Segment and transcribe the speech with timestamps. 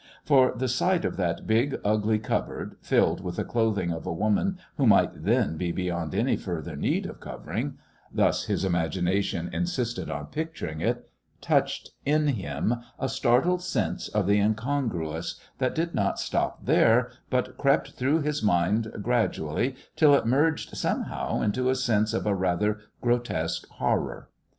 [0.25, 4.57] For the sight of that big, ugly cupboard, filled with the clothing of a woman
[4.77, 7.77] who might then be beyond any further need of covering
[8.11, 11.07] thus his imagination insisted on picturing it
[11.39, 17.55] touched in him a startled sense of the Incongruous that did not stop there, but
[17.59, 22.79] crept through his mind gradually till it merged somehow into a sense of a rather
[23.01, 24.31] grotesque horror.